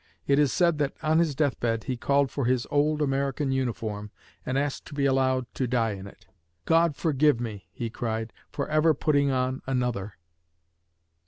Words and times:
It 0.25 0.39
is 0.39 0.51
said 0.51 0.79
that, 0.79 0.95
on 1.03 1.19
his 1.19 1.35
death 1.35 1.59
bed, 1.59 1.83
he 1.83 1.95
called 1.95 2.31
for 2.31 2.45
his 2.45 2.65
old 2.71 3.03
American 3.03 3.51
uniform 3.51 4.09
and 4.43 4.57
asked 4.57 4.85
to 4.85 4.95
be 4.95 5.05
allowed 5.05 5.45
to 5.53 5.67
die 5.67 5.91
in 5.91 6.07
it. 6.07 6.25
"God 6.65 6.95
forgive 6.95 7.39
me," 7.39 7.67
he 7.71 7.91
cried, 7.91 8.33
"for 8.51 8.67
ever 8.67 8.95
putting 8.95 9.29
on 9.29 9.61
another!" 9.67 10.13